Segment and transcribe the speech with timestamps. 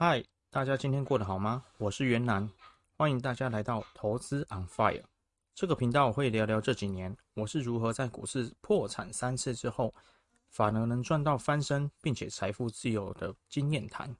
[0.00, 1.64] 嗨，大家今天过得好吗？
[1.76, 2.48] 我是袁南，
[2.96, 5.02] 欢迎大家来到投资 on fire
[5.56, 6.12] 这个频道。
[6.12, 9.92] 会聊聊这几年我是如何在股市破产三次之后，
[10.50, 14.14] 反而能赚到翻身，并且财富自由的经验谈。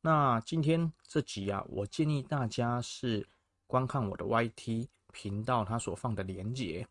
[0.00, 3.28] 那今天这集啊，我建议大家是
[3.66, 6.88] 观看我的 YT 频道，它所放的连结，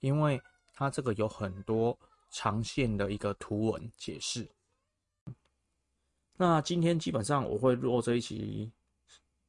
[0.00, 0.38] 因为
[0.74, 4.46] 它这个有很多长线的一个图文解释。
[6.40, 8.70] 那今天基本上我会录这一期，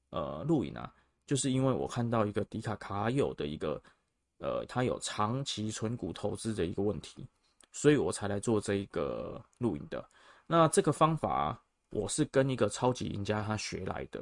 [0.09, 0.91] 呃，录影啊，
[1.27, 3.79] 就是因为我看到一个迪卡卡友的一个，
[4.39, 7.27] 呃，他有长期存股投资的一个问题，
[7.71, 10.03] 所以我才来做这一个录影的。
[10.47, 14.19] 那这个方法我是跟一个超级赢家他学来的，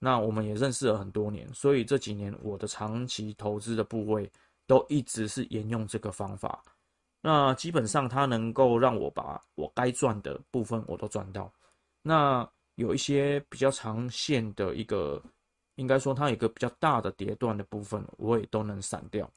[0.00, 4.28] 那我们也认识了很多年，所以这几年我的长期投资的部位
[4.66, 6.64] 都一直是沿用这个方法。
[7.20, 11.48] 那基本上它能够让我把我该赚的部分我都赚到。
[12.02, 15.22] 那有一些比较长线的一个，
[15.76, 19.30] 应该说它有一个比较大的跌段的部分，我也都能闪掉。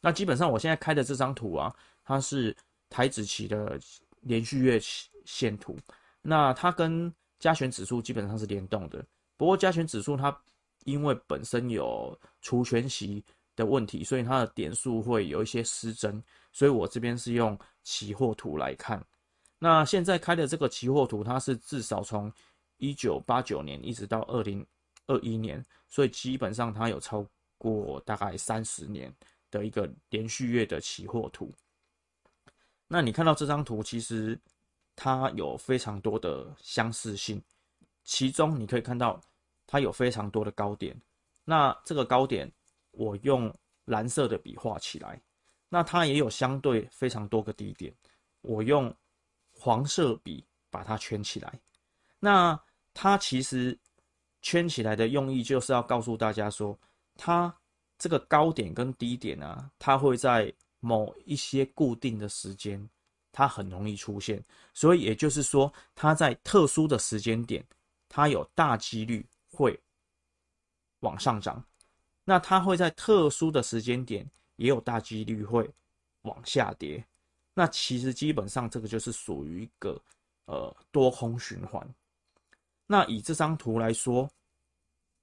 [0.00, 2.56] 那基本上我现在开的这张图啊，它是
[2.90, 3.78] 台指期的
[4.20, 4.80] 连续月
[5.24, 5.78] 线图。
[6.20, 9.04] 那它跟加权指数基本上是联动的。
[9.36, 10.36] 不过加权指数它
[10.84, 16.22] 因为本身有除权息的问题，所以它的点数会有一些失真。
[16.52, 19.04] 所以我这边是用期货图来看。
[19.64, 22.32] 那现在开的这个期货图，它是至少从
[22.78, 24.66] 一九八九年一直到二零
[25.06, 27.24] 二一年，所以基本上它有超
[27.58, 29.14] 过大概三十年
[29.52, 31.48] 的一个连续月的期货图。
[32.88, 34.36] 那你看到这张图，其实
[34.96, 37.40] 它有非常多的相似性，
[38.02, 39.20] 其中你可以看到
[39.64, 41.00] 它有非常多的高点。
[41.44, 42.50] 那这个高点
[42.90, 45.22] 我用蓝色的笔画起来，
[45.68, 47.94] 那它也有相对非常多个低点，
[48.40, 48.92] 我用。
[49.62, 51.60] 黄色笔把它圈起来，
[52.18, 52.60] 那
[52.92, 53.78] 它其实
[54.40, 56.76] 圈起来的用意就是要告诉大家说，
[57.14, 57.54] 它
[57.96, 62.90] 这个高点跟低点啊，它会在某一些固定的时间，
[63.30, 67.64] 它很容易出现，所以也就是说，它在特殊的时间点，
[68.08, 69.80] 它有大几率会
[71.02, 71.64] 往上涨，
[72.24, 75.72] 那它会在特殊的时间点，也有大几率会
[76.22, 77.06] 往下跌。
[77.54, 80.00] 那其实基本上这个就是属于一个
[80.46, 81.86] 呃多空循环。
[82.86, 84.28] 那以这张图来说，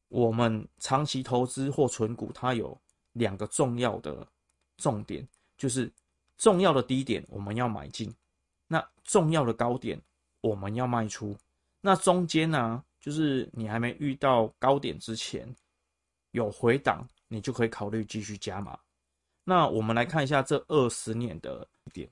[0.07, 2.79] 我们长期投资或存股，它有
[3.13, 4.27] 两个重要的
[4.77, 5.91] 重点，就是
[6.37, 8.13] 重要的低点我们要买进，
[8.67, 9.99] 那重要的高点
[10.41, 11.35] 我们要卖出。
[11.81, 15.47] 那中间呢，就是你还没遇到高点之前
[16.31, 18.79] 有回档，你就可以考虑继续加码。
[19.43, 22.09] 那我们来看一下这二十年的点。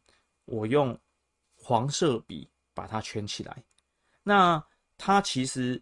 [0.47, 0.97] 我用
[1.55, 3.63] 黄色笔把它圈起来，
[4.23, 4.63] 那
[4.97, 5.81] 它其实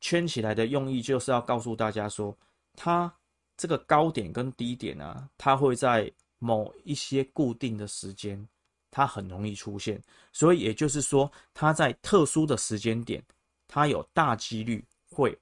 [0.00, 2.36] 圈起来的用意就是要告诉大家说，
[2.74, 3.12] 它
[3.56, 8.48] 这个高点跟低点啊，它会在某一些固定的时间，
[8.90, 10.02] 它很容易出现，
[10.32, 13.24] 所以也就是说，它在特殊的时间点，
[13.68, 15.38] 它有大几率会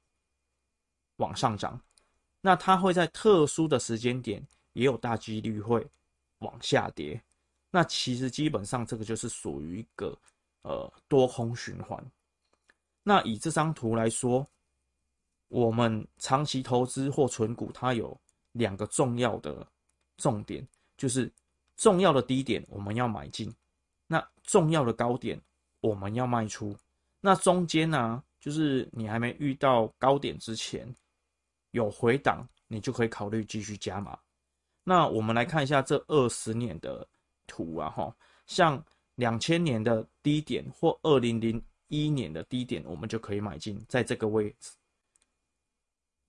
[1.16, 1.80] 往上涨，
[2.42, 5.88] 那它会在特殊的时间点，也有大几率会
[6.40, 7.22] 往下跌。
[7.72, 10.18] 那其实基本上这个就是属于一个
[10.62, 12.04] 呃多空循环。
[13.02, 14.44] 那以这张图来说，
[15.46, 18.20] 我们长期投资或存股，它有
[18.52, 19.64] 两个重要的
[20.16, 20.66] 重点，
[20.96, 21.32] 就是
[21.76, 23.54] 重要的低点我们要买进，
[24.08, 25.40] 那重要的高点
[25.80, 26.76] 我们要卖出。
[27.20, 30.92] 那中间呢，就是你还没遇到高点之前
[31.70, 34.18] 有回档，你就可以考虑继续加码。
[34.82, 37.06] 那我们来看一下这二十年的。
[37.50, 38.14] 图啊，哈，
[38.46, 38.80] 像
[39.16, 44.70] 两千年的低点或二零零一年的低点，我们就可以买进，在这个位置。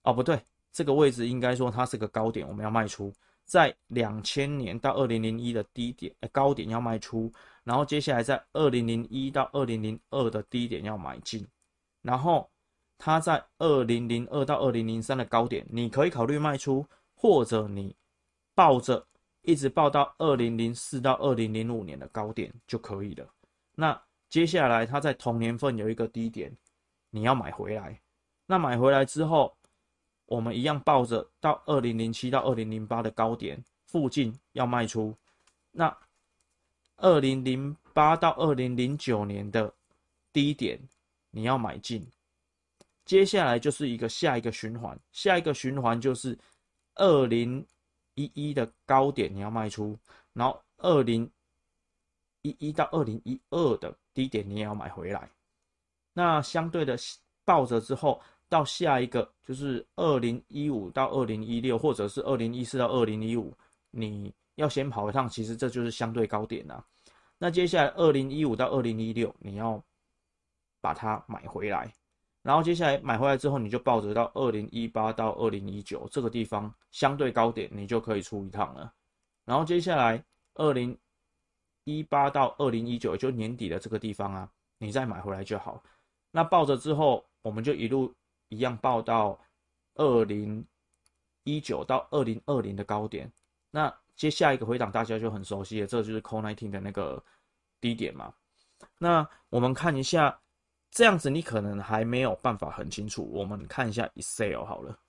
[0.02, 3.14] 哦，不对，这个位置应该说它是个高点，我们要卖出。
[3.46, 7.32] 在两千年到二零零一的低点，呃，高点要卖出，
[7.64, 11.48] 然后接下来在二零零一到二零零二的低点要买进，
[12.02, 12.50] 然后
[12.98, 17.96] 它在二零零二到二零零三的高点，你可以考虑卖出，或者你
[18.56, 19.06] 抱着。
[19.44, 23.28] 一直报到二零零四到二零零五年的高点就可以了。
[23.74, 24.00] 那
[24.30, 26.56] 接下来它在同年份有一个低点，
[27.10, 28.00] 你要买回来。
[28.46, 29.56] 那买回来之后，
[30.26, 35.16] 我们一样抱着到二零零七到二零零八的高点附近要卖出。
[35.72, 35.96] 那
[36.98, 39.74] 二零零八到二零零九年的
[40.32, 40.80] 低点
[41.32, 42.08] 你要买进。
[43.06, 46.38] 接下来就是一个下一个循环，下一个循环就是
[46.96, 47.66] 二零。
[48.16, 49.98] 一一的高点你要卖出，
[50.34, 51.30] 然后二零
[52.42, 55.30] 一一到二零一二的低点你也要买回来。
[56.14, 56.98] 那相对的
[57.46, 63.54] 抱着之后，到下一个就是二零一五到二零一六，或者是二零一四到二零一五，
[63.92, 66.84] 你要先跑一趟，其实这就是相对高点呐。
[67.38, 69.82] 那接下来二零一五到二零一六，你要
[70.82, 71.92] 把它买回来，
[72.44, 78.92] 然后接下来买回来之后，你就抱着到二零一八到二零一九这个地方相对高点，你就可以出一趟了。
[79.46, 80.24] 然后接下来
[80.56, 80.98] 二零
[81.84, 85.82] 一八到二零一九，就年底的这个地方啊，你再买回来就好。
[86.32, 88.14] 那抱着之后，我们就一路
[88.50, 89.40] 一样抱到
[89.96, 90.66] 二零
[91.44, 93.32] 一九到二零二零的高点。
[93.70, 97.24] 那接下一个回档大家就很熟悉了，这就是 Core 19的那个
[97.80, 98.34] 低点嘛。
[98.98, 100.40] 那我们看一下，
[100.92, 103.28] 这样子你可能还没有办法很清楚。
[103.34, 105.00] 我们看一下 Excel 好了，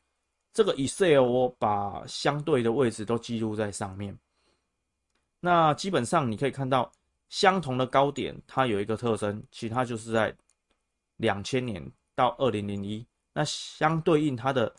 [0.52, 4.16] 这个 Excel 我把相对的位置都记录在上面。
[5.40, 6.90] 那基本上你可以看到，
[7.28, 10.32] 相同的高点它有一个特征，其他就是在
[11.16, 11.84] 两千年
[12.14, 13.04] 到二零零一。
[13.32, 14.72] 那相对应它的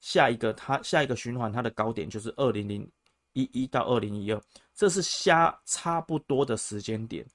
[0.00, 2.90] 下一个，它下一个循环它的高点就是二零零
[3.34, 4.40] 一一到二零一二，
[4.74, 7.26] 这是下差不多的时间点。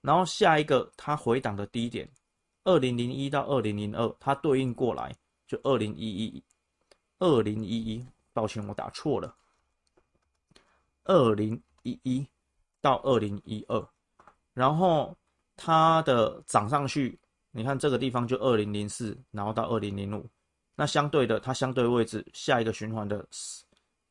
[0.00, 2.08] 然后下一个它回档的低点，
[2.64, 5.14] 二零零一到二零零二，它对应过来
[5.46, 6.42] 就二零一一，
[7.18, 9.36] 二零一一，抱歉我打错了，
[11.04, 11.62] 二零。
[11.86, 12.26] 一一
[12.80, 13.88] 到二零一二，
[14.54, 15.14] 然后
[15.54, 17.18] 它的涨上去，
[17.50, 20.26] 你看这个地方就二零零四，然后到二零零五，
[20.74, 23.22] 那相对的，它相对位置下一个循环的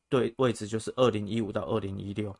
[0.08, 2.32] 对位置就是二零一五到二零一六，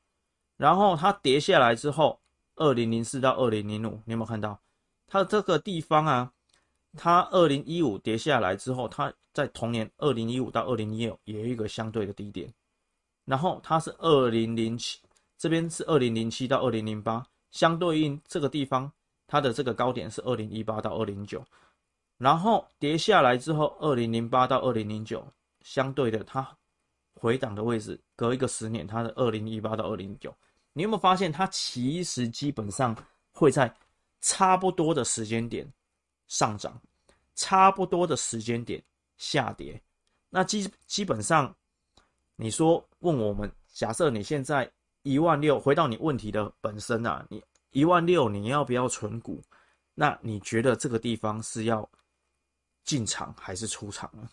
[0.56, 2.20] 然后它跌下来之后，
[2.54, 4.56] 二零零四到二零零五，你有没有看到？
[5.14, 6.32] 它这个地方啊？
[6.96, 12.52] 它二零一五跌下来之后，它在同年二零一五到二零一六也有一个相对的低点，
[13.24, 14.98] 然后它是二零零七。
[15.38, 18.90] 这边是二零零七到二零零八，相对应这个地方，
[19.28, 21.44] 它的这个高点是二零一八到二零九，
[22.18, 25.24] 然后跌下来之后，二零零八到二零零九，
[25.62, 26.44] 相对的它
[27.20, 30.34] 回档的位置，隔一个十年，它的二零一八到二零九，
[30.72, 32.96] 你有没有发现它其实基本上
[33.30, 33.72] 会在
[34.24, 35.70] 差不多的时间点
[36.26, 36.80] 上涨，
[37.34, 38.82] 差不多的时间点
[39.18, 39.78] 下跌？
[40.30, 41.54] 那基基本上，
[42.36, 44.70] 你说问我们，假设你现在。
[45.06, 49.38] 一万六，回到你问题的本身啊，你一万六你要不要存股？
[49.92, 51.86] 那你觉得这个地方是要
[52.84, 54.26] 进场还是出场呢？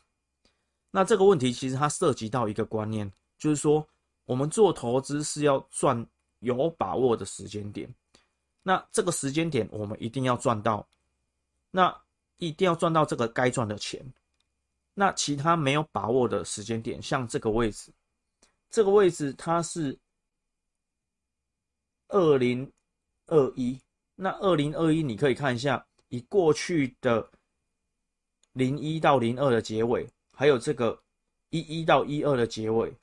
[0.90, 3.86] 那这个问题其实它涉及到一个观念，就是说
[4.24, 6.08] 我们做投资是要赚
[6.40, 7.94] 有把握的时间点。
[8.64, 10.88] 那这个时间点我们一定要赚到，
[11.72, 11.96] 那
[12.38, 14.04] 一定要赚到这个该赚的钱。
[14.94, 17.92] 那其他没有把握的时间点，像这个位置，
[18.70, 19.98] 这个位置它是。
[22.14, 22.70] 二零
[23.28, 23.80] 二一，
[24.16, 27.26] 那二零二一你可以看一下，以过去的
[28.52, 31.02] 零一到零二的结尾，还有这个
[31.52, 32.94] 一一到一二的结尾，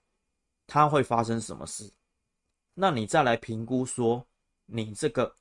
[0.66, 1.90] 它会发生什么事？
[2.74, 4.22] 那你再来评估说，
[4.66, 5.34] 你这个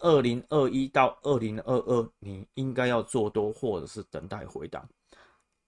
[0.00, 4.86] 二零二一到二零二二，你应该要做多，或者是等待回档。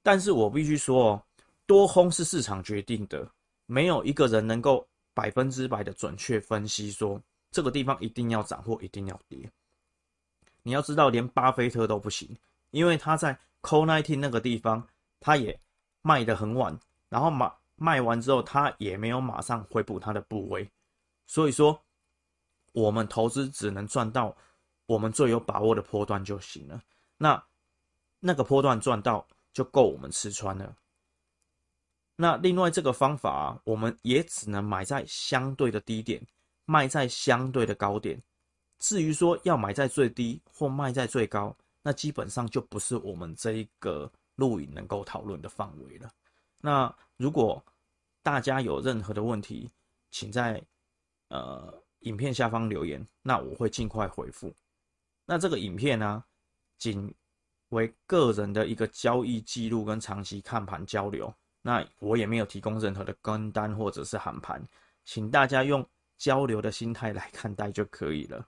[0.03, 1.23] 但是我必须说哦，
[1.67, 3.27] 多空是市场决定的，
[3.67, 4.87] 没有一个人能够。
[5.15, 7.21] 百分之百的准确分析说，
[7.51, 9.39] 这个地方一定要涨或一定要跌。
[10.63, 12.35] 你要知道，连巴菲特都不行，
[12.71, 14.83] 因为他在 Core 19那个地方，
[15.21, 15.61] 他也
[16.01, 16.75] 卖得很晚，
[17.11, 20.67] 然后卖卖完之后，他也没有马上回补他的部位。
[21.27, 21.79] 所以说，
[22.73, 24.37] 我们投资只能赚到
[24.87, 26.83] 我们最有把握的波段就行了。
[27.17, 27.43] 那
[28.21, 30.77] 那个波段赚到就够我们吃穿了。
[32.17, 36.25] 那另外这个方法，我们也只能买在相对的低点，
[36.67, 38.23] 卖在相对的高点。
[38.79, 46.11] 至于说要买在最低或卖在最高，那基本上就不是我们这一个录影能够讨论的范围了。
[46.61, 47.65] 那如果
[48.23, 49.71] 大家有任何的问题，
[50.11, 50.63] 请在
[51.29, 54.55] 呃影片下方留言，那我会尽快回复。
[55.25, 56.25] 那这个影片呢，
[56.79, 57.13] 仅
[57.71, 61.33] 为个人的一个交易记录跟长期看盘交流。
[61.63, 64.61] 那我也没有提供任何的跟单或者是喊盘，
[65.05, 68.45] 请大家用交流的心态来看待就可以了。